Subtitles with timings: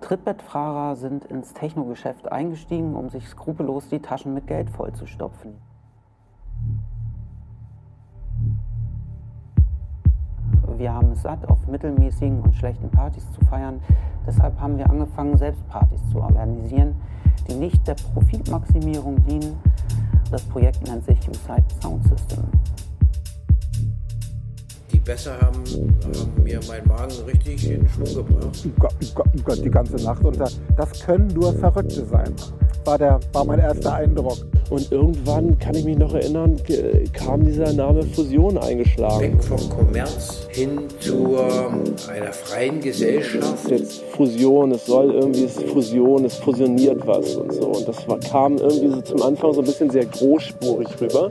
[0.00, 5.54] Trittbettfahrer sind ins Technogeschäft eingestiegen, um sich skrupellos die Taschen mit Geld vollzustopfen.
[10.76, 13.80] Wir haben es satt, auf mittelmäßigen und schlechten Partys zu feiern.
[14.26, 16.94] Deshalb haben wir angefangen, selbst Partys zu organisieren,
[17.48, 19.58] die nicht der Profitmaximierung dienen.
[20.30, 22.44] Das Projekt nennt sich U-Side Sound System.
[25.08, 28.68] Die Besser haben, haben mir meinen Magen richtig in Schwung gebracht.
[28.78, 30.22] Gott, Gott, Gott, die ganze Nacht.
[30.22, 32.34] Und das können nur Verrückte sein.
[32.84, 34.36] War, der, war mein erster Eindruck.
[34.70, 36.56] Und irgendwann, kann ich mich noch erinnern,
[37.14, 39.32] kam dieser Name Fusion eingeschlagen.
[39.32, 41.38] Weg vom Kommerz hin zu
[42.10, 43.70] einer freien Gesellschaft.
[43.70, 47.68] Jetzt Fusion, es soll irgendwie, es ist Fusion, es fusioniert was und so.
[47.68, 51.30] Und das war, kam irgendwie so zum Anfang so ein bisschen sehr großspurig rüber.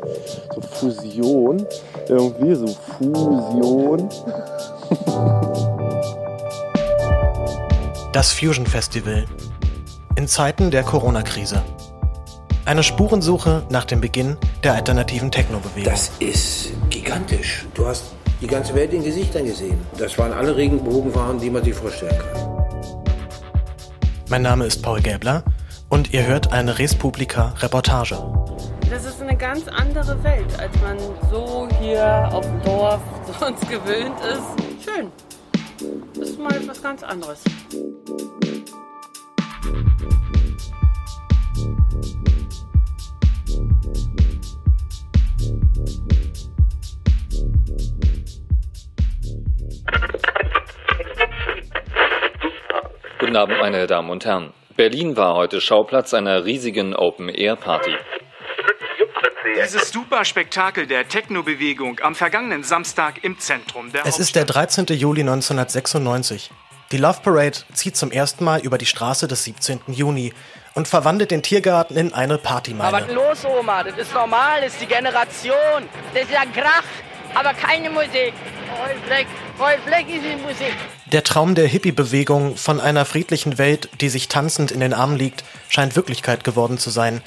[0.56, 1.66] So Fusion,
[2.10, 2.68] irgendwie so
[2.98, 3.67] Fusion.
[8.14, 9.26] Das Fusion Festival.
[10.16, 11.62] In Zeiten der Corona-Krise.
[12.66, 15.92] Eine Spurensuche nach dem Beginn der alternativen Techno-Bewegung.
[15.92, 17.66] Das ist gigantisch.
[17.74, 18.06] Du hast
[18.42, 19.80] die ganze Welt in Gesichtern gesehen.
[19.98, 22.48] Das waren alle Regenbogenfarben, die man sich vorstellen kann.
[24.30, 25.44] Mein Name ist Paul Gäbler
[25.90, 28.18] und ihr hört eine Respublika-Reportage.
[28.90, 30.98] Das ist eine ganz andere Welt, als man
[31.30, 33.02] so hier auf dem Dorf
[33.40, 34.90] sonst gewöhnt ist.
[34.90, 35.12] Schön.
[36.16, 37.44] Das ist mal etwas ganz anderes.
[53.20, 54.54] Guten Abend, meine Damen und Herren.
[54.78, 57.92] Berlin war heute Schauplatz einer riesigen Open-Air-Party.
[59.64, 64.86] Dieses Superspektakel der Techno-Bewegung am vergangenen Samstag im Zentrum der Es ist der 13.
[64.88, 66.52] Juli 1996.
[66.92, 69.80] Die Love Parade zieht zum ersten Mal über die Straße des 17.
[69.88, 70.34] Juni
[70.76, 72.96] und verwandelt den Tiergarten in eine Partymeile.
[72.96, 73.84] Aber was los, Oma?
[73.84, 75.84] Das ist normal, das ist die Generation.
[76.14, 76.84] Das ist ja Krach,
[77.34, 78.34] aber keine Musik.
[79.60, 80.74] Roy Black ist die Musik.
[81.12, 85.44] Der Traum der Hippie-Bewegung von einer friedlichen Welt, die sich tanzend in den Armen liegt,
[85.68, 87.22] scheint Wirklichkeit geworden zu sein.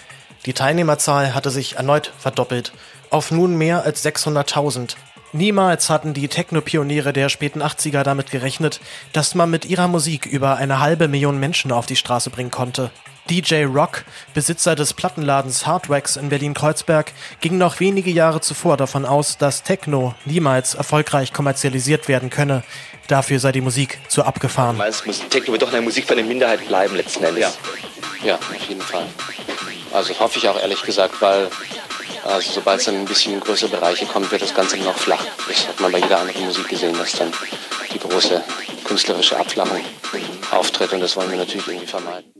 [0.47, 2.73] Die Teilnehmerzahl hatte sich erneut verdoppelt,
[3.11, 4.97] auf nun mehr als 600.000.
[5.33, 8.81] Niemals hatten die Techno-Pioniere der späten 80er damit gerechnet,
[9.13, 12.91] dass man mit ihrer Musik über eine halbe Million Menschen auf die Straße bringen konnte.
[13.29, 19.39] DJ Rock, Besitzer des Plattenladens Hardwax in Berlin-Kreuzberg, ging noch wenige Jahre zuvor davon aus,
[19.39, 22.65] dass Techno niemals erfolgreich kommerzialisiert werden könne.
[23.07, 24.79] Dafür sei die Musik zu abgefahren.
[24.79, 27.57] Meinst Techno wird doch eine Musik für eine Minderheit bleiben letzten Endes?
[28.23, 29.07] Ja, ja auf jeden Fall.
[29.93, 31.51] Also hoffe ich auch ehrlich gesagt, weil
[32.25, 35.25] also sobald es dann ein bisschen größere Bereiche kommt, wird das Ganze noch flach.
[35.49, 37.33] Das hat man bei jeder anderen Musik gesehen, dass dann
[37.93, 38.43] die große
[38.85, 39.81] künstlerische Abflachung
[40.51, 42.33] auftritt und das wollen wir natürlich irgendwie vermeiden.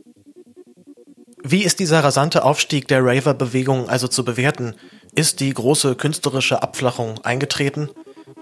[1.43, 4.77] Wie ist dieser rasante Aufstieg der Raver-Bewegung also zu bewerten?
[5.15, 7.89] Ist die große künstlerische Abflachung eingetreten?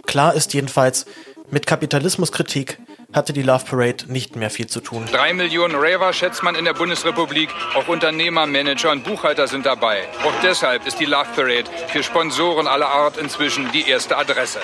[0.07, 1.07] Klar ist jedenfalls,
[1.51, 2.79] mit Kapitalismuskritik
[3.15, 5.07] hatte die Love Parade nicht mehr viel zu tun.
[5.11, 7.49] Drei Millionen Raver schätzt man in der Bundesrepublik.
[7.75, 10.03] Auch Unternehmer, Manager und Buchhalter sind dabei.
[10.25, 14.61] Auch deshalb ist die Love Parade für Sponsoren aller Art inzwischen die erste Adresse.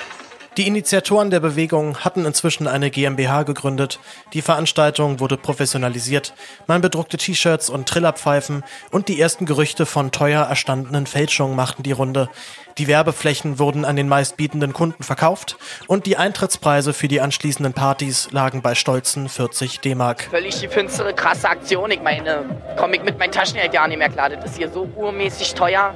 [0.57, 3.99] Die Initiatoren der Bewegung hatten inzwischen eine GmbH gegründet.
[4.31, 6.33] Die Veranstaltung wurde professionalisiert.
[6.65, 11.91] Man bedruckte T-Shirts und Trillerpfeifen und die ersten Gerüchte von teuer erstandenen Fälschungen machten die
[11.91, 12.29] Runde.
[12.77, 15.57] Die Werbeflächen wurden an den meistbietenden Kunden verkauft
[15.87, 20.29] und die Eintrittspreise für die anschließenden Partys lagen bei stolzen 40 D-Mark.
[20.31, 21.91] Völlig die finstere, krasse Aktion.
[21.91, 22.45] Ich meine,
[22.77, 24.29] komme ich mit meinem Taschengeld ja nicht mehr klar.
[24.29, 25.93] Das ist hier so urmäßig teuer.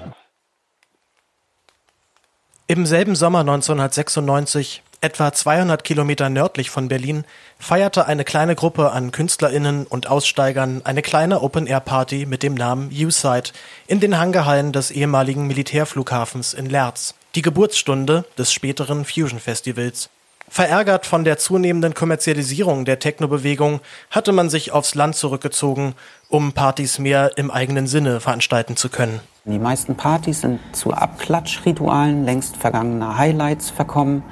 [2.71, 7.23] Im selben Sommer 1996, etwa 200 Kilometer nördlich von Berlin,
[7.57, 13.53] feierte eine kleine Gruppe an KünstlerInnen und Aussteigern eine kleine Open-Air-Party mit dem Namen U-Side
[13.87, 17.15] in den Hangarhallen des ehemaligen Militärflughafens in Lerz.
[17.33, 20.11] Die Geburtsstunde des späteren Fusion-Festivals.
[20.51, 25.93] Verärgert von der zunehmenden Kommerzialisierung der Techno-Bewegung hatte man sich aufs Land zurückgezogen,
[26.27, 29.19] um Partys mehr im eigenen Sinne veranstalten zu können.
[29.45, 34.23] Die meisten Partys sind zu Abklatschritualen längst vergangener Highlights verkommen,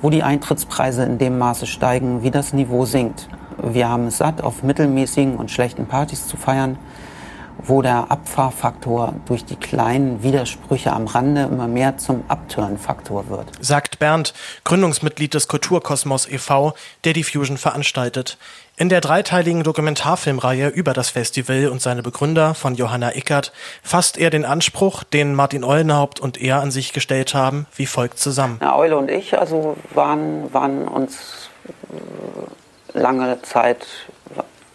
[0.00, 3.28] wo die Eintrittspreise in dem Maße steigen, wie das Niveau sinkt.
[3.62, 6.78] Wir haben es satt, auf mittelmäßigen und schlechten Partys zu feiern,
[7.58, 13.46] wo der Abfahrfaktor durch die kleinen Widersprüche am Rande immer mehr zum Abturnfaktor wird.
[13.60, 14.34] Sagt Bernd,
[14.64, 16.74] Gründungsmitglied des Kulturkosmos e.V.,
[17.04, 18.38] der die Fusion veranstaltet.
[18.76, 23.52] In der dreiteiligen Dokumentarfilmreihe über das Festival und seine Begründer von Johanna Ickert
[23.82, 28.20] fasst er den Anspruch, den Martin Eulenhaupt und er an sich gestellt haben, wie folgt
[28.20, 28.58] zusammen.
[28.60, 31.50] Na, Eule und ich also waren, waren uns
[32.92, 33.86] lange Zeit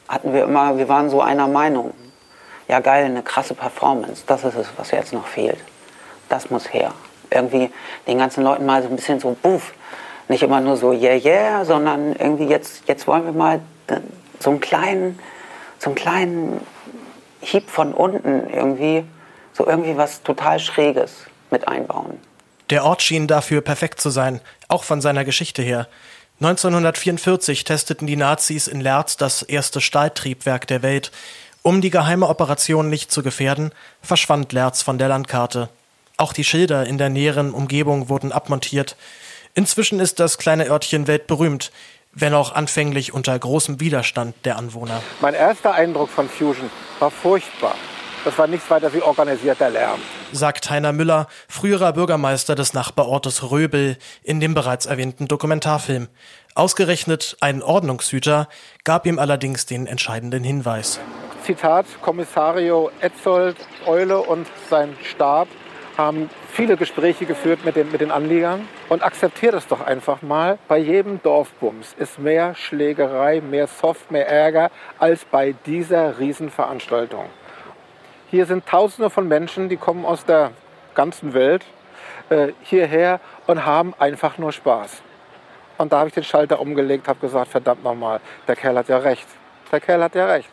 [0.07, 1.93] hatten wir immer, wir waren so einer Meinung.
[2.73, 4.23] Ja, geil, eine krasse Performance.
[4.25, 5.59] Das ist es, was jetzt noch fehlt.
[6.27, 6.91] Das muss her.
[7.29, 7.69] Irgendwie
[8.07, 9.75] den ganzen Leuten mal so ein bisschen so, buff.
[10.27, 13.61] Nicht immer nur so, yeah, yeah, sondern irgendwie jetzt, jetzt wollen wir mal
[14.39, 15.19] so einen kleinen,
[15.77, 16.61] so einen kleinen
[17.41, 19.03] Hieb von unten irgendwie,
[19.53, 22.19] so irgendwie was total Schräges mit einbauen.
[22.71, 25.87] Der Ort schien dafür perfekt zu sein, auch von seiner Geschichte her.
[26.39, 31.11] 1944 testeten die Nazis in Lerz das erste Stahltriebwerk der Welt.
[31.65, 33.71] Um die geheime Operation nicht zu gefährden,
[34.01, 35.69] verschwand Lerz von der Landkarte.
[36.17, 38.97] Auch die Schilder in der näheren Umgebung wurden abmontiert.
[39.53, 41.71] Inzwischen ist das kleine Örtchen weltberühmt,
[42.11, 45.01] wenn auch anfänglich unter großem Widerstand der Anwohner.
[45.21, 46.69] Mein erster Eindruck von Fusion
[46.99, 47.75] war furchtbar.
[48.25, 49.99] Das war nichts weiter wie organisierter Lärm.
[50.31, 56.07] Sagt Heiner Müller, früherer Bürgermeister des Nachbarortes Röbel, in dem bereits erwähnten Dokumentarfilm.
[56.55, 58.47] Ausgerechnet ein Ordnungshüter
[58.83, 60.99] gab ihm allerdings den entscheidenden Hinweis.
[61.43, 65.49] Zitat, Kommissario Etzold, Eule und sein Stab
[65.97, 70.57] haben viele Gespräche geführt mit den, mit den Anliegern und akzeptiert es doch einfach mal.
[70.67, 77.25] Bei jedem Dorfbums ist mehr Schlägerei, mehr Soft, mehr Ärger als bei dieser Riesenveranstaltung.
[78.33, 80.53] Hier sind Tausende von Menschen, die kommen aus der
[80.95, 81.63] ganzen Welt
[82.31, 85.03] äh, hierher und haben einfach nur Spaß.
[85.77, 88.97] Und da habe ich den Schalter umgelegt, habe gesagt, verdammt nochmal, der Kerl hat ja
[88.97, 89.27] recht.
[89.71, 90.49] Der Kerl hat ja recht.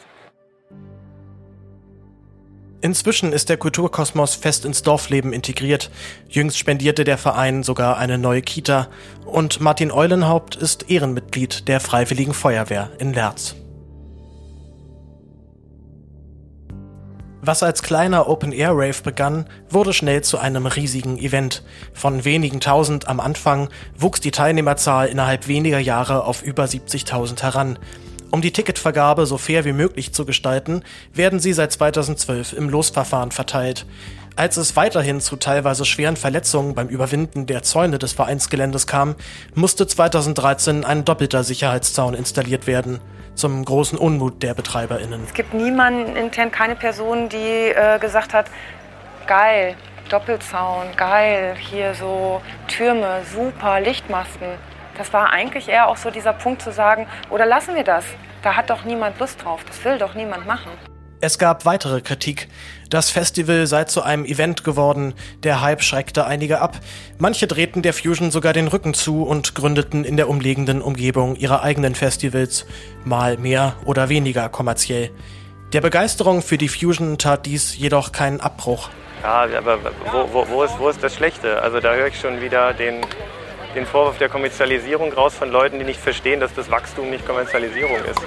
[2.83, 5.91] Inzwischen ist der Kulturkosmos fest ins Dorfleben integriert.
[6.29, 8.89] Jüngst spendierte der Verein sogar eine neue Kita
[9.25, 13.57] und Martin Eulenhaupt ist Ehrenmitglied der Freiwilligen Feuerwehr in Lerz.
[17.43, 21.63] Was als kleiner Open-Air-Rave begann, wurde schnell zu einem riesigen Event.
[21.95, 27.79] Von wenigen tausend am Anfang wuchs die Teilnehmerzahl innerhalb weniger Jahre auf über 70.000 heran.
[28.31, 30.83] Um die Ticketvergabe so fair wie möglich zu gestalten,
[31.15, 33.87] werden sie seit 2012 im Losverfahren verteilt.
[34.37, 39.17] Als es weiterhin zu teilweise schweren Verletzungen beim Überwinden der Zäune des Vereinsgeländes kam,
[39.55, 43.01] musste 2013 ein doppelter Sicherheitszaun installiert werden
[43.41, 45.25] zum großen Unmut der BetreiberInnen.
[45.25, 48.47] Es gibt niemanden intern, keine Person, die äh, gesagt hat,
[49.27, 49.77] geil,
[50.11, 54.47] Doppelzaun, geil, hier so Türme, super, Lichtmasten.
[54.99, 58.05] Das war eigentlich eher auch so dieser Punkt zu sagen, oder lassen wir das?
[58.43, 60.90] Da hat doch niemand Lust drauf, das will doch niemand machen.
[61.23, 62.49] Es gab weitere Kritik.
[62.89, 65.13] Das Festival sei zu einem Event geworden,
[65.43, 66.79] der Hype schreckte einige ab.
[67.19, 71.63] Manche drehten der Fusion sogar den Rücken zu und gründeten in der umliegenden Umgebung ihre
[71.63, 72.65] eigenen Festivals,
[73.05, 75.11] mal mehr oder weniger kommerziell.
[75.75, 78.89] Der Begeisterung für die Fusion tat dies jedoch keinen Abbruch.
[79.23, 79.79] Ja, aber
[80.11, 81.61] wo, wo, wo, ist, wo ist das Schlechte?
[81.61, 83.03] Also da höre ich schon wieder den,
[83.75, 87.97] den Vorwurf der Kommerzialisierung raus von Leuten, die nicht verstehen, dass das Wachstum nicht Kommerzialisierung
[88.11, 88.21] ist.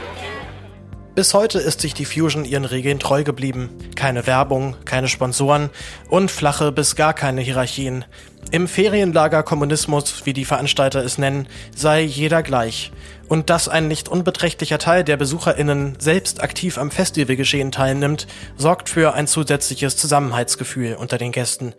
[1.16, 3.70] Bis heute ist sich die Fusion ihren Regeln treu geblieben.
[3.96, 5.70] Keine Werbung, keine Sponsoren
[6.10, 8.04] und flache bis gar keine Hierarchien.
[8.50, 12.92] Im Ferienlager Kommunismus, wie die Veranstalter es nennen, sei jeder gleich.
[13.28, 18.26] Und dass ein nicht unbeträchtlicher Teil der BesucherInnen selbst aktiv am Festivalgeschehen teilnimmt,
[18.58, 21.76] sorgt für ein zusätzliches Zusammenhaltsgefühl unter den Gästen.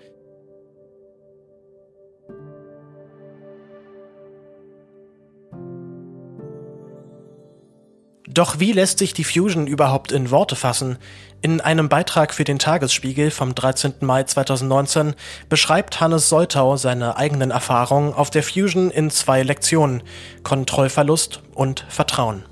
[8.34, 10.98] Doch wie lässt sich die Fusion überhaupt in Worte fassen?
[11.40, 13.94] In einem Beitrag für den Tagesspiegel vom 13.
[14.00, 15.14] Mai 2019
[15.48, 20.02] beschreibt Hannes Soltau seine eigenen Erfahrungen auf der Fusion in zwei Lektionen
[20.42, 22.44] Kontrollverlust und Vertrauen.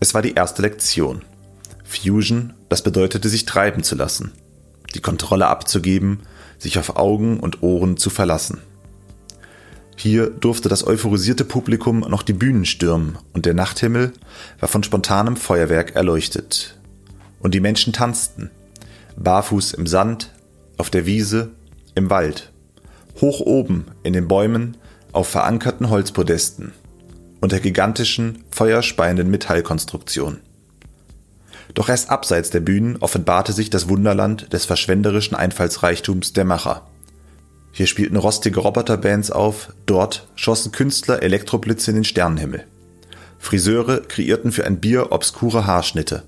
[0.00, 1.22] Es war die erste Lektion.
[1.82, 4.32] Fusion, das bedeutete sich treiben zu lassen,
[4.94, 6.20] die Kontrolle abzugeben,
[6.58, 8.60] sich auf Augen und Ohren zu verlassen.
[9.96, 14.12] Hier durfte das euphorisierte Publikum noch die Bühnen stürmen und der Nachthimmel
[14.60, 16.76] war von spontanem Feuerwerk erleuchtet.
[17.40, 18.50] Und die Menschen tanzten,
[19.16, 20.30] barfuß im Sand,
[20.76, 21.50] auf der Wiese,
[21.94, 22.50] im Wald,
[23.20, 24.76] hoch oben in den Bäumen,
[25.12, 26.72] auf verankerten Holzpodesten,
[27.40, 30.40] unter gigantischen, feuerspeienden Metallkonstruktionen.
[31.74, 36.86] Doch erst abseits der Bühnen offenbarte sich das Wunderland des verschwenderischen Einfallsreichtums der Macher.
[37.76, 42.68] Hier spielten rostige Roboterbands auf, dort schossen Künstler Elektroblitze in den Sternenhimmel.
[43.40, 46.22] Friseure kreierten für ein Bier obskure Haarschnitte.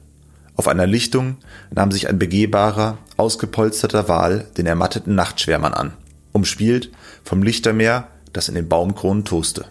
[0.57, 1.37] Auf einer Lichtung
[1.71, 5.93] nahm sich ein begehbarer, ausgepolsterter Wal den ermatteten Nachtschwärmern an,
[6.33, 6.91] umspielt
[7.23, 9.67] vom Lichtermeer, das in den Baumkronen toste.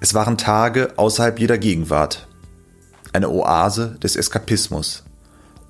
[0.00, 2.28] Es waren Tage außerhalb jeder Gegenwart.
[3.14, 5.04] Eine Oase des Eskapismus.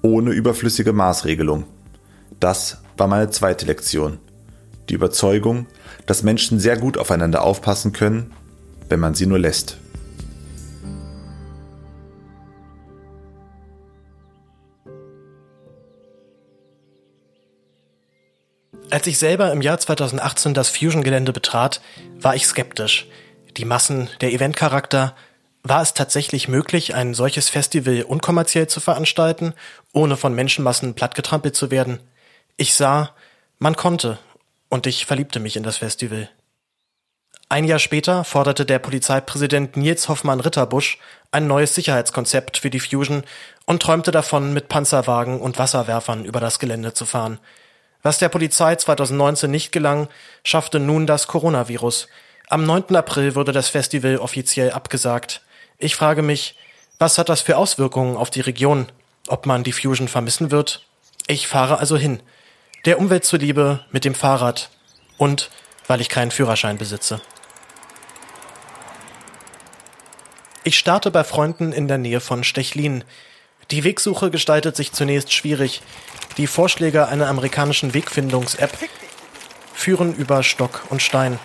[0.02, 1.64] Ohne überflüssige Maßregelung.
[2.40, 4.18] Das war meine zweite Lektion
[4.90, 5.66] die Überzeugung,
[6.06, 8.32] dass Menschen sehr gut aufeinander aufpassen können,
[8.88, 9.78] wenn man sie nur lässt.
[18.90, 21.82] Als ich selber im Jahr 2018 das Fusion-Gelände betrat,
[22.18, 23.06] war ich skeptisch.
[23.58, 25.14] Die Massen, der Eventcharakter,
[25.62, 29.52] war es tatsächlich möglich, ein solches Festival unkommerziell zu veranstalten,
[29.92, 32.00] ohne von Menschenmassen plattgetrampelt zu werden?
[32.56, 33.10] Ich sah,
[33.58, 34.18] man konnte,
[34.68, 36.28] und ich verliebte mich in das Festival.
[37.50, 40.98] Ein Jahr später forderte der Polizeipräsident Nils Hoffmann Ritterbusch
[41.30, 43.22] ein neues Sicherheitskonzept für die Fusion
[43.64, 47.38] und träumte davon, mit Panzerwagen und Wasserwerfern über das Gelände zu fahren.
[48.02, 50.08] Was der Polizei 2019 nicht gelang,
[50.44, 52.08] schaffte nun das Coronavirus.
[52.48, 52.96] Am 9.
[52.96, 55.42] April wurde das Festival offiziell abgesagt.
[55.78, 56.56] Ich frage mich,
[56.98, 58.86] was hat das für Auswirkungen auf die Region?
[59.26, 60.86] Ob man die Fusion vermissen wird?
[61.26, 62.20] Ich fahre also hin.
[62.88, 64.70] Der Umwelt zuliebe mit dem Fahrrad.
[65.18, 65.50] Und
[65.88, 67.20] weil ich keinen Führerschein besitze.
[70.64, 73.04] Ich starte bei Freunden in der Nähe von Stechlin.
[73.70, 75.82] Die Wegsuche gestaltet sich zunächst schwierig.
[76.38, 78.72] Die Vorschläge einer amerikanischen Wegfindungs-App
[79.74, 81.38] führen über Stock und Stein.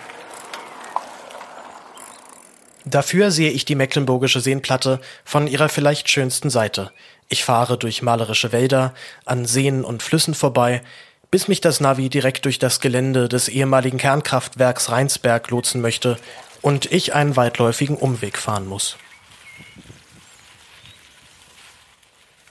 [2.86, 6.94] Dafür sehe ich die mecklenburgische Seenplatte von ihrer vielleicht schönsten Seite.
[7.28, 8.94] Ich fahre durch malerische Wälder,
[9.26, 10.82] an Seen und Flüssen vorbei,
[11.34, 16.20] bis mich das Navi direkt durch das Gelände des ehemaligen Kernkraftwerks Rheinsberg lotsen möchte
[16.62, 18.98] und ich einen weitläufigen Umweg fahren muss.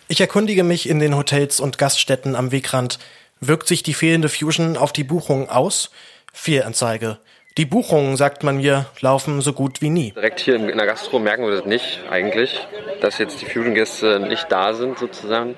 [0.09, 2.99] Ich erkundige mich in den Hotels und Gaststätten am Wegrand.
[3.39, 5.93] Wirkt sich die fehlende Fusion auf die Buchung aus?
[6.33, 7.21] Fehlanzeige.
[7.59, 10.13] Die Buchungen, sagt man mir, laufen so gut wie nie.
[10.13, 12.67] Direkt hier in der Gastro merken wir das nicht eigentlich,
[13.03, 15.55] dass jetzt die Fusion-Gäste nicht da sind sozusagen.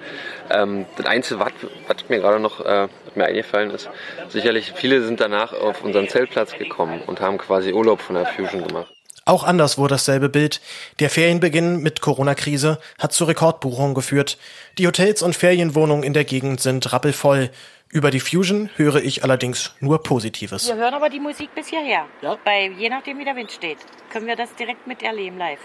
[0.50, 1.52] Ähm, das Einzige, was,
[1.86, 3.88] was mir gerade noch äh, mir eingefallen ist,
[4.28, 8.66] sicherlich viele sind danach auf unseren Zeltplatz gekommen und haben quasi Urlaub von der Fusion
[8.66, 8.92] gemacht.
[9.24, 10.60] Auch anderswo dasselbe Bild.
[10.98, 14.36] Der Ferienbeginn mit Corona-Krise hat zu Rekordbuchungen geführt.
[14.78, 17.50] Die Hotels und Ferienwohnungen in der Gegend sind rappelvoll.
[17.94, 20.66] Über die Fusion höre ich allerdings nur Positives.
[20.66, 22.06] Wir hören aber die Musik bis hierher.
[22.22, 22.36] Ja?
[22.44, 23.78] Bei, je nachdem, wie der Wind steht,
[24.10, 25.60] können wir das direkt miterleben live.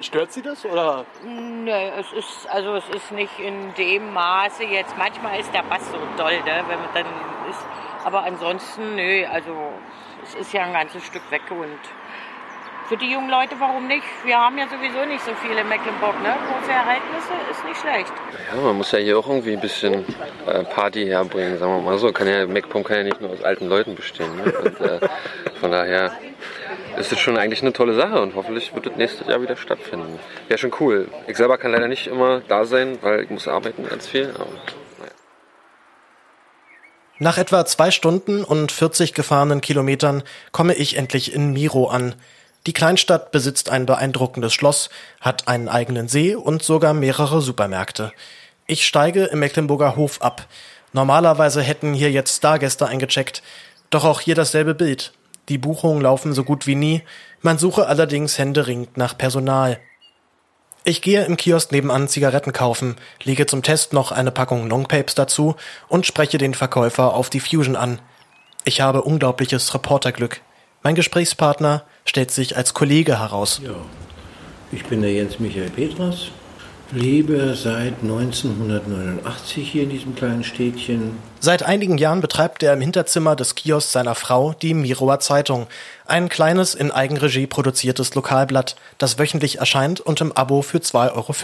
[0.00, 1.06] Stört Sie das oder?
[1.24, 4.98] Nö, es ist also es ist nicht in dem Maße jetzt.
[4.98, 7.06] Manchmal ist der Bass so doll, ne, wenn man dann
[7.48, 7.64] ist.
[8.02, 9.56] Aber ansonsten, nö, also
[10.24, 11.78] es ist ja ein ganzes Stück weg und
[12.88, 14.04] für die jungen Leute, warum nicht?
[14.24, 16.34] Wir haben ja sowieso nicht so viele in Mecklenburg, ne?
[16.48, 18.12] Große Ereignisse ist nicht schlecht.
[18.52, 20.04] Ja, man muss ja hier auch irgendwie ein bisschen
[20.46, 22.12] äh, Party herbringen, sagen wir mal so.
[22.12, 24.34] Kann ja, MacPom kann ja nicht nur aus alten Leuten bestehen.
[24.36, 24.52] Ne?
[24.52, 25.00] Und, äh,
[25.60, 26.12] von daher
[26.96, 30.18] ist es schon eigentlich eine tolle Sache und hoffentlich wird es nächstes Jahr wieder stattfinden.
[30.48, 31.08] Wäre schon cool.
[31.26, 34.32] Ich selber kann leider nicht immer da sein, weil ich muss arbeiten ganz viel.
[34.34, 34.46] Aber.
[37.18, 42.14] Nach etwa zwei Stunden und 40 gefahrenen Kilometern komme ich endlich in Miro an.
[42.66, 48.12] Die Kleinstadt besitzt ein beeindruckendes Schloss, hat einen eigenen See und sogar mehrere Supermärkte.
[48.66, 50.48] Ich steige im Mecklenburger Hof ab.
[50.92, 53.42] Normalerweise hätten hier jetzt Stargäste eingecheckt,
[53.90, 55.12] doch auch hier dasselbe Bild.
[55.48, 57.02] Die Buchungen laufen so gut wie nie,
[57.40, 59.78] man suche allerdings händeringend nach Personal.
[60.82, 65.54] Ich gehe im Kiosk nebenan Zigaretten kaufen, lege zum Test noch eine Packung Longpapes dazu
[65.86, 68.00] und spreche den Verkäufer auf die Fusion an.
[68.64, 70.40] Ich habe unglaubliches Reporterglück.
[70.86, 73.60] Mein Gesprächspartner stellt sich als Kollege heraus.
[73.60, 73.74] Ja,
[74.70, 76.28] ich bin der Jens Michael Petras,
[76.92, 81.18] lebe seit 1989 hier in diesem kleinen Städtchen.
[81.40, 85.66] Seit einigen Jahren betreibt er im Hinterzimmer des Kiosks seiner Frau die Mirower Zeitung,
[86.06, 91.34] ein kleines in Eigenregie produziertes Lokalblatt, das wöchentlich erscheint und im Abo für 2,50 Euro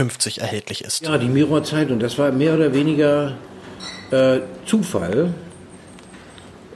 [0.40, 1.02] erhältlich ist.
[1.02, 3.32] Ja, die Mirower Zeitung, das war mehr oder weniger
[4.12, 5.34] äh, Zufall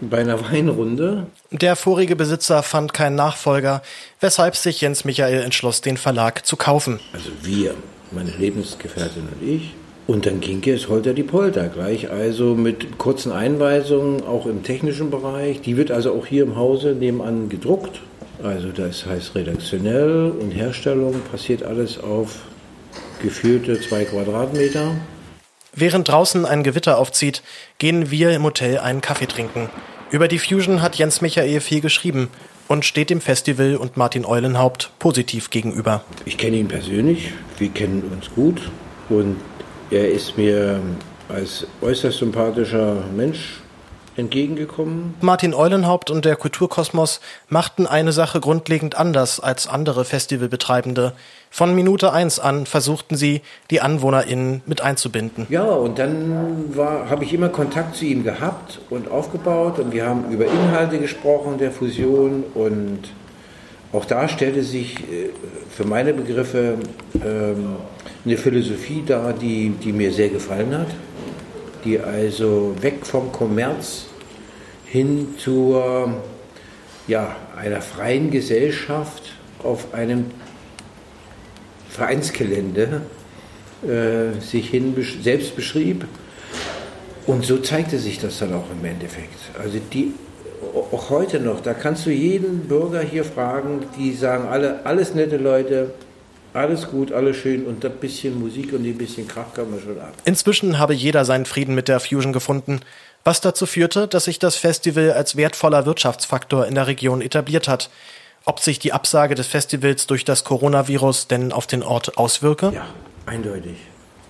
[0.00, 1.26] bei einer Weinrunde.
[1.50, 3.82] Der vorige Besitzer fand keinen Nachfolger,
[4.20, 7.00] weshalb sich Jens Michael entschloss, den Verlag zu kaufen.
[7.12, 7.74] Also wir,
[8.12, 9.74] meine Lebensgefährtin und ich.
[10.06, 15.10] Und dann ging es holter die Polter gleich, also mit kurzen Einweisungen, auch im technischen
[15.10, 15.62] Bereich.
[15.62, 18.00] Die wird also auch hier im Hause nebenan gedruckt.
[18.42, 22.40] Also das heißt redaktionell und Herstellung passiert alles auf
[23.20, 24.92] geführte zwei Quadratmeter.
[25.78, 27.42] Während draußen ein Gewitter aufzieht,
[27.78, 29.68] gehen wir im Hotel einen Kaffee trinken.
[30.10, 32.30] Über die Fusion hat Jens Michael viel geschrieben
[32.66, 36.02] und steht dem Festival und Martin Eulenhaupt positiv gegenüber.
[36.24, 38.62] Ich kenne ihn persönlich, wir kennen uns gut
[39.10, 39.36] und
[39.90, 40.80] er ist mir
[41.28, 43.60] als äußerst sympathischer Mensch
[44.16, 45.14] entgegengekommen.
[45.20, 51.12] Martin Eulenhaupt und der Kulturkosmos machten eine Sache grundlegend anders als andere Festivalbetreibende.
[51.50, 55.46] Von Minute eins an versuchten sie, die AnwohnerInnen mit einzubinden.
[55.48, 60.30] Ja, und dann habe ich immer Kontakt zu ihm gehabt und aufgebaut und wir haben
[60.30, 63.00] über Inhalte gesprochen der Fusion und
[63.92, 65.30] auch da stellte sich äh,
[65.70, 66.74] für meine Begriffe
[67.24, 67.76] ähm,
[68.24, 70.88] eine Philosophie dar, die, die mir sehr gefallen hat
[71.86, 74.06] die also weg vom Kommerz
[74.84, 76.14] hin zur
[77.06, 79.22] ja, einer freien Gesellschaft
[79.62, 80.26] auf einem
[81.88, 83.02] Vereinsgelände
[83.82, 86.06] äh, sich hin selbst beschrieb.
[87.26, 89.38] Und so zeigte sich das dann auch im Endeffekt.
[89.58, 90.12] Also die,
[90.92, 95.36] auch heute noch, da kannst du jeden Bürger hier fragen, die sagen alle, alles nette
[95.36, 95.90] Leute,
[96.56, 100.00] alles gut, alles schön und ein bisschen Musik und ein bisschen Krach kann man schon
[100.00, 100.14] ab.
[100.24, 102.80] Inzwischen habe jeder seinen Frieden mit der Fusion gefunden,
[103.24, 107.90] was dazu führte, dass sich das Festival als wertvoller Wirtschaftsfaktor in der Region etabliert hat.
[108.44, 112.72] Ob sich die Absage des Festivals durch das Coronavirus denn auf den Ort auswirke?
[112.72, 112.86] Ja,
[113.26, 113.76] eindeutig.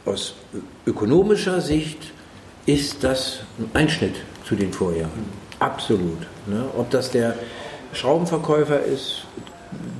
[0.06, 0.34] Aus
[0.86, 1.98] ökonomischer Sicht
[2.64, 4.14] ist das ein Einschnitt
[4.48, 5.26] zu den Vorjahren.
[5.58, 6.18] Absolut.
[6.46, 6.64] Ne?
[6.76, 7.34] Ob das der
[7.92, 9.26] Schraubenverkäufer ist,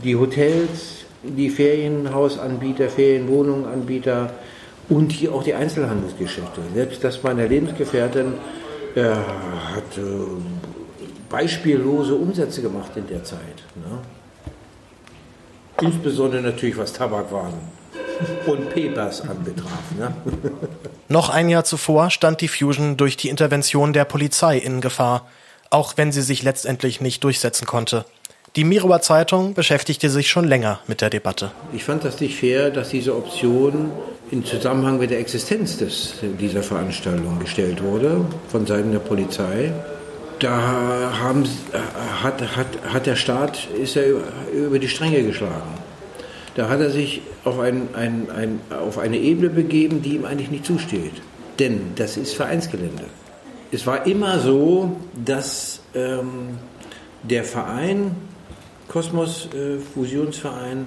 [0.03, 0.96] die Hotels,
[1.37, 4.31] die Ferienhausanbieter, Ferienwohnunganbieter
[4.89, 6.61] und hier auch die Einzelhandelsgeschäfte.
[6.75, 8.35] Selbst das meiner Lebensgefährtin
[8.95, 10.01] äh, hat äh,
[11.29, 13.65] beispiellose Umsätze gemacht in der Zeit.
[13.75, 13.99] Ne?
[15.81, 17.55] Insbesondere natürlich was Tabakwaren
[18.47, 19.83] und Papers anbetraf.
[19.99, 20.15] Ne?
[21.09, 25.27] Noch ein Jahr zuvor stand die Fusion durch die Intervention der Polizei in Gefahr,
[25.71, 28.05] auch wenn sie sich letztendlich nicht durchsetzen konnte.
[28.57, 31.53] Die Mirower Zeitung beschäftigte sich schon länger mit der Debatte.
[31.75, 33.93] Ich fand das nicht fair, dass diese Option
[34.31, 39.73] in Zusammenhang mit der Existenz des, dieser Veranstaltung gestellt wurde von Seiten der Polizei.
[40.39, 41.45] Da haben,
[42.23, 44.07] hat, hat, hat der Staat ist er
[44.55, 45.75] über die Stränge geschlagen.
[46.55, 50.51] Da hat er sich auf, ein, ein, ein, auf eine Ebene begeben, die ihm eigentlich
[50.51, 51.13] nicht zusteht.
[51.59, 53.05] Denn das ist Vereinsgelände.
[53.71, 56.59] Es war immer so, dass ähm,
[57.23, 58.17] der Verein,
[58.97, 60.87] Kosmos äh, Fusionsverein,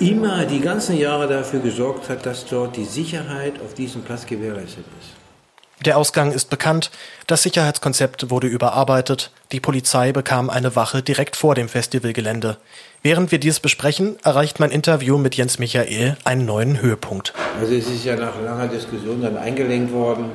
[0.00, 4.86] immer die ganzen Jahre dafür gesorgt hat, dass dort die Sicherheit auf diesem Platz gewährleistet
[4.98, 5.84] ist.
[5.84, 6.90] Der Ausgang ist bekannt,
[7.26, 12.56] das Sicherheitskonzept wurde überarbeitet, die Polizei bekam eine Wache direkt vor dem Festivalgelände.
[13.02, 17.34] Während wir dies besprechen, erreicht mein Interview mit Jens Michael einen neuen Höhepunkt.
[17.60, 20.30] Also es ist ja nach langer Diskussion dann eingelenkt worden,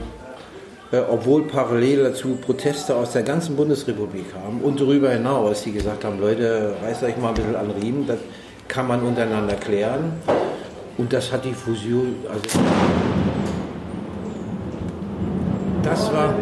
[0.91, 6.03] äh, obwohl parallel dazu Proteste aus der ganzen Bundesrepublik kamen und darüber hinaus, die gesagt
[6.03, 8.19] haben, Leute, reißt euch mal ein bisschen an Riemen, das
[8.67, 10.13] kann man untereinander klären.
[10.97, 12.59] Und das hat die Fusion, also
[15.83, 16.35] das war,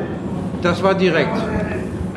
[0.61, 1.37] das war direkt.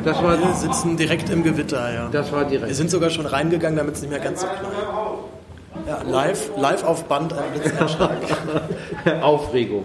[0.03, 2.09] Das war wir sitzen direkt im Gewitter, ja.
[2.11, 2.67] Das war direkt.
[2.67, 5.87] Wir sind sogar schon reingegangen, damit es nicht mehr ganz so knallt.
[5.87, 8.17] Ja, live, live auf Band ein Blitzeinschlag.
[9.21, 9.83] Aufregung.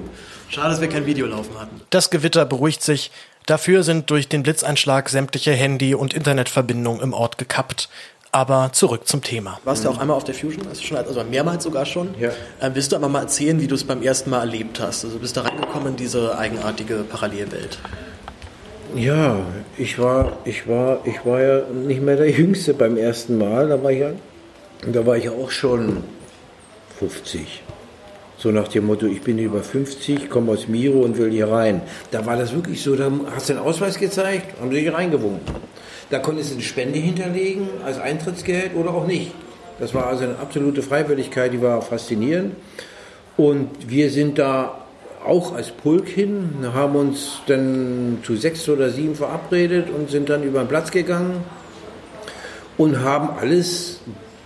[0.48, 1.80] Schade, dass wir kein Video laufen hatten.
[1.90, 3.10] Das Gewitter beruhigt sich.
[3.46, 7.88] Dafür sind durch den Blitzeinschlag sämtliche Handy- und Internetverbindungen im Ort gekappt.
[8.32, 9.60] Aber zurück zum Thema.
[9.64, 10.66] Warst du auch einmal auf der Fusion?
[10.80, 12.14] Schon, also mehrmals sogar schon?
[12.20, 12.30] Ja.
[12.60, 15.04] Ähm, willst du aber mal erzählen, wie du es beim ersten Mal erlebt hast?
[15.04, 17.78] Also bist du reingekommen in diese eigenartige Parallelwelt?
[18.94, 19.40] Ja,
[19.78, 23.68] ich war, ich war, ich war ja nicht mehr der Jüngste beim ersten Mal.
[23.68, 24.10] Da war ich ja,
[24.86, 26.04] da war ich auch schon
[26.98, 27.62] 50.
[28.38, 31.80] So nach dem Motto, ich bin über 50, komme aus Miro und will hier rein.
[32.10, 35.54] Da war das wirklich so, da hast du den Ausweis gezeigt, haben sie dich reingewunken.
[36.10, 39.32] Da konntest du eine Spende hinterlegen als Eintrittsgeld oder auch nicht.
[39.78, 42.54] Das war also eine absolute Freiwilligkeit, die war faszinierend.
[43.36, 44.86] Und wir sind da
[45.26, 50.42] auch als Pulk hin, haben uns dann zu sechs oder sieben verabredet und sind dann
[50.42, 51.42] über den Platz gegangen
[52.76, 54.00] und haben alles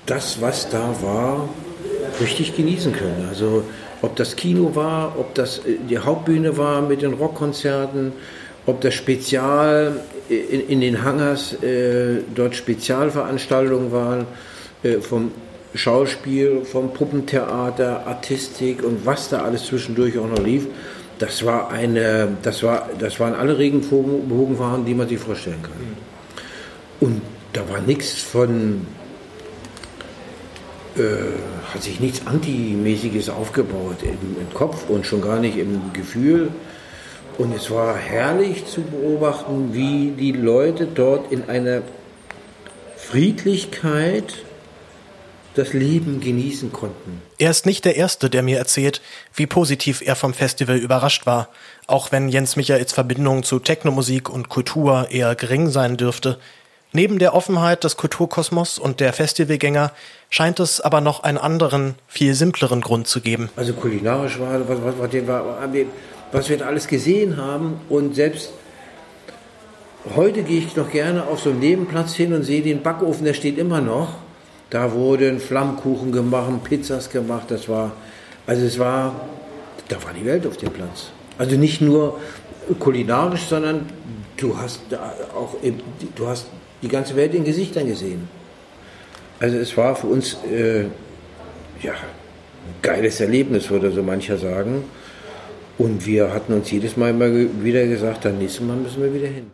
[0.06, 1.48] das, was da war,
[2.20, 3.26] richtig genießen können.
[3.28, 3.64] Also
[4.02, 8.12] ob das Kino war, ob das äh, die Hauptbühne war mit den Rockkonzerten,
[8.66, 14.26] ob das Spezial in, in den Hangars äh, dort Spezialveranstaltungen waren
[14.82, 15.32] äh, vom
[15.74, 20.66] Schauspiel, vom Puppentheater, Artistik und was da alles zwischendurch auch noch lief.
[21.18, 25.72] Das war eine, das war, das waren alle Regenbogenfahren, die man sich vorstellen kann.
[27.00, 27.20] Und
[27.52, 28.86] da war nichts von,
[30.96, 36.50] äh, hat sich nichts Antimäßiges aufgebaut im, im Kopf und schon gar nicht im Gefühl.
[37.38, 41.82] Und es war herrlich zu beobachten, wie die Leute dort in einer
[42.96, 44.34] Friedlichkeit
[45.54, 47.22] das Leben genießen konnten.
[47.38, 49.00] Er ist nicht der Erste, der mir erzählt,
[49.34, 51.48] wie positiv er vom Festival überrascht war,
[51.86, 56.38] auch wenn Jens Michaels Verbindung zu Technomusik und Kultur eher gering sein dürfte.
[56.92, 59.92] Neben der Offenheit des Kulturkosmos und der Festivalgänger
[60.28, 63.48] scheint es aber noch einen anderen, viel simpleren Grund zu geben.
[63.54, 65.12] Also kulinarisch war, was, was,
[66.32, 67.80] was, wir da alles gesehen haben.
[67.88, 68.50] Und selbst
[70.16, 73.34] heute gehe ich noch gerne auf so einen Nebenplatz hin und sehe den Backofen, der
[73.34, 74.08] steht immer noch.
[74.70, 77.52] Da wurden Flammkuchen gemacht, Pizzas gemacht.
[77.52, 77.92] Das war,
[78.48, 79.14] also es war,
[79.86, 81.10] da war die Welt auf dem Platz.
[81.38, 82.18] Also nicht nur
[82.80, 83.88] kulinarisch, sondern
[84.36, 84.80] du hast
[85.34, 85.54] auch
[86.16, 86.46] du hast
[86.82, 88.28] die ganze Welt in Gesichtern gesehen.
[89.38, 90.84] Also es war für uns äh,
[91.82, 94.84] ja, ein geiles Erlebnis, würde so mancher sagen.
[95.78, 99.28] Und wir hatten uns jedes Mal immer wieder gesagt, dann nächstes Mal müssen wir wieder
[99.28, 99.50] hin.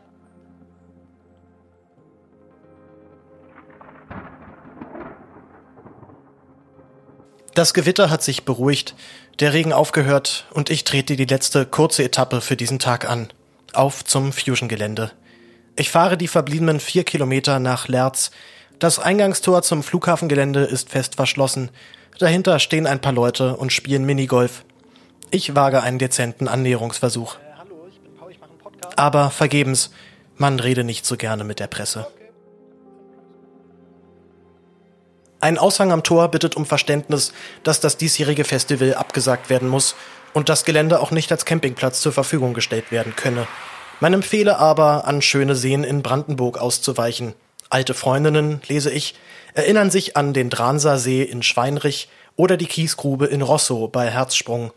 [7.54, 8.94] Das Gewitter hat sich beruhigt,
[9.40, 13.28] der Regen aufgehört und ich trete die letzte kurze Etappe für diesen Tag an.
[13.72, 15.12] Auf zum Fusion-Gelände.
[15.78, 18.30] Ich fahre die verbliebenen vier Kilometer nach Lerz.
[18.78, 21.70] Das Eingangstor zum Flughafengelände ist fest verschlossen.
[22.18, 24.64] Dahinter stehen ein paar Leute und spielen Minigolf.
[25.30, 27.36] Ich wage einen dezenten Annäherungsversuch.
[28.96, 29.90] Aber vergebens,
[30.36, 32.06] man rede nicht so gerne mit der Presse.
[35.40, 39.94] Ein Aushang am Tor bittet um Verständnis, dass das diesjährige Festival abgesagt werden muss
[40.32, 43.46] und das Gelände auch nicht als Campingplatz zur Verfügung gestellt werden könne.
[44.00, 47.34] Man empfehle aber, an schöne Seen in Brandenburg auszuweichen.
[47.70, 49.14] Alte Freundinnen, lese ich,
[49.54, 54.70] erinnern sich an den Dranser See in Schweinrich oder die Kiesgrube in Rosso bei Herzsprung.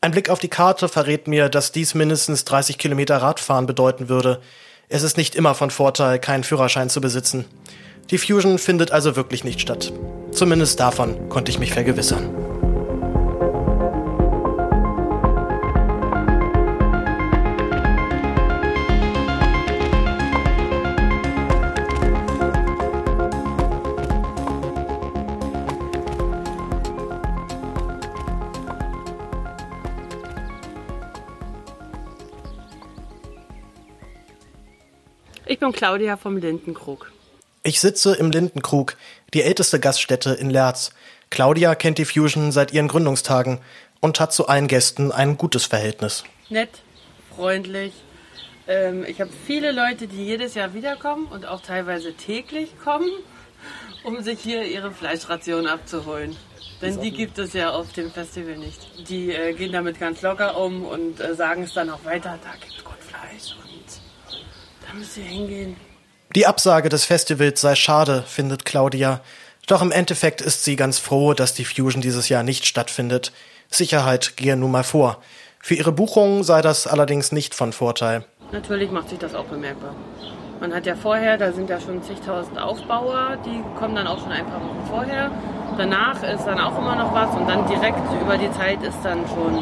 [0.00, 4.40] Ein Blick auf die Karte verrät mir, dass dies mindestens 30 Kilometer Radfahren bedeuten würde.
[4.88, 7.46] Es ist nicht immer von Vorteil, keinen Führerschein zu besitzen.
[8.10, 9.92] Die Fusion findet also wirklich nicht statt.
[10.30, 12.43] Zumindest davon konnte ich mich vergewissern.
[35.46, 37.12] Ich bin Claudia vom Lindenkrug.
[37.62, 38.96] Ich sitze im Lindenkrug,
[39.34, 40.92] die älteste Gaststätte in Lerz.
[41.28, 43.60] Claudia kennt die Fusion seit ihren Gründungstagen
[44.00, 46.24] und hat zu allen Gästen ein gutes Verhältnis.
[46.48, 46.70] Nett,
[47.34, 47.92] freundlich.
[48.66, 53.10] Ähm, ich habe viele Leute, die jedes Jahr wiederkommen und auch teilweise täglich kommen,
[54.02, 56.36] um sich hier ihre Fleischration abzuholen.
[56.80, 59.08] Denn die gibt es ja auf dem Festival nicht.
[59.08, 62.52] Die äh, gehen damit ganz locker um und äh, sagen es dann auch weiter, da
[62.60, 63.63] gibt es gut Fleisch und
[64.94, 65.76] da müsst ihr hingehen.
[66.34, 69.20] Die Absage des Festivals sei schade, findet Claudia.
[69.66, 73.32] Doch im Endeffekt ist sie ganz froh, dass die Fusion dieses Jahr nicht stattfindet.
[73.68, 75.22] Sicherheit gehe nun mal vor.
[75.60, 78.24] Für ihre Buchung sei das allerdings nicht von Vorteil.
[78.52, 79.94] Natürlich macht sich das auch bemerkbar.
[80.60, 84.32] Man hat ja vorher, da sind ja schon zigtausend Aufbauer, die kommen dann auch schon
[84.32, 85.30] ein paar Wochen vorher.
[85.76, 89.26] Danach ist dann auch immer noch was und dann direkt über die Zeit ist dann
[89.26, 89.58] schon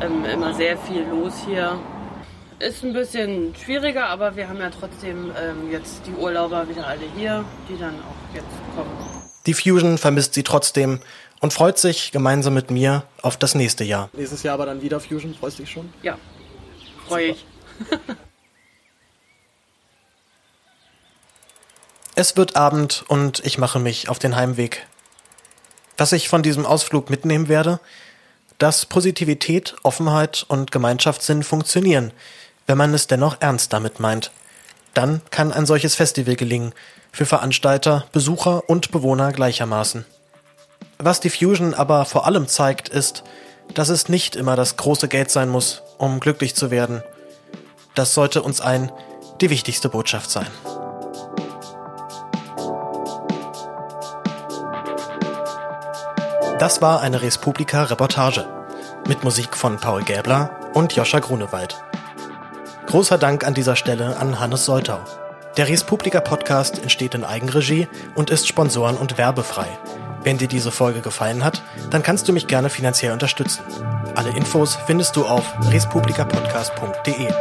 [0.00, 1.78] ähm, immer sehr viel los hier.
[2.64, 7.04] Ist ein bisschen schwieriger, aber wir haben ja trotzdem ähm, jetzt die Urlauber wieder alle
[7.14, 8.90] hier, die dann auch jetzt kommen.
[9.44, 11.00] Die Fusion vermisst sie trotzdem
[11.40, 14.08] und freut sich gemeinsam mit mir auf das nächste Jahr.
[14.14, 15.92] Nächstes Jahr aber dann wieder Fusion, freust du dich schon?
[16.02, 16.16] Ja,
[17.06, 17.44] freue ich.
[22.14, 24.86] es wird Abend und ich mache mich auf den Heimweg.
[25.98, 27.78] Was ich von diesem Ausflug mitnehmen werde?
[28.56, 32.10] Dass Positivität, Offenheit und Gemeinschaftssinn funktionieren–
[32.66, 34.30] wenn man es dennoch ernst damit meint.
[34.94, 36.72] Dann kann ein solches Festival gelingen,
[37.12, 40.04] für Veranstalter, Besucher und Bewohner gleichermaßen.
[40.98, 43.22] Was die Fusion aber vor allem zeigt, ist,
[43.72, 47.02] dass es nicht immer das große Geld sein muss, um glücklich zu werden.
[47.94, 48.90] Das sollte uns ein
[49.40, 50.46] die wichtigste Botschaft sein.
[56.58, 58.46] Das war eine Respublika-Reportage
[59.06, 61.83] mit Musik von Paul Gäbler und Joscha Grunewald.
[62.94, 65.00] Großer Dank an dieser Stelle an Hannes Soltau.
[65.56, 69.66] Der Respublika Podcast entsteht in Eigenregie und ist sponsoren- und werbefrei.
[70.22, 73.64] Wenn dir diese Folge gefallen hat, dann kannst du mich gerne finanziell unterstützen.
[74.14, 77.32] Alle Infos findest du auf respublikapodcast.de.